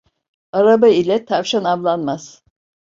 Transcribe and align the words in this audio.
Araba 0.51 0.87
ile 0.87 1.25
tavşan 1.25 1.63
avlanmaz. 1.63 2.43